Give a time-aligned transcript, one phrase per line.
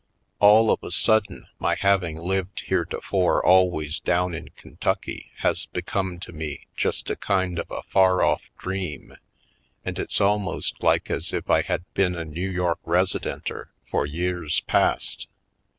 [0.39, 6.31] All of a sudden my having lived heretofore always down in Kentucky has become to
[6.31, 9.15] me just a kind of a far off dream
[9.85, 13.69] and it's al most like as if I had been a New York resi denter
[13.91, 15.27] for years past.